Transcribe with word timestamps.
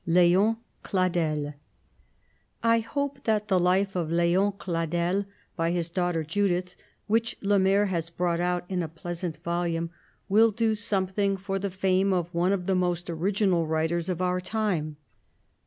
LÉON 0.07 0.57
CLADEL 0.81 1.53
I 2.63 2.79
hope 2.79 3.23
that 3.25 3.49
the 3.49 3.59
life 3.59 3.95
of 3.95 4.09
Léon 4.09 4.57
Cladel 4.57 5.27
by 5.55 5.69
his 5.69 5.89
daughter 5.89 6.23
Judith, 6.23 6.75
which 7.05 7.37
Lemerre 7.43 7.85
has 7.89 8.09
brought 8.09 8.39
out 8.39 8.65
in 8.67 8.81
a 8.81 8.87
pleasant 8.87 9.37
volume, 9.43 9.91
will 10.27 10.49
do 10.49 10.73
something 10.73 11.37
for 11.37 11.59
the 11.59 11.69
fame 11.69 12.13
of 12.13 12.33
one 12.33 12.51
of 12.51 12.65
the 12.65 12.73
most 12.73 13.11
original 13.11 13.67
writers 13.67 14.09
of 14.09 14.23
our 14.23 14.41
time. 14.41 14.97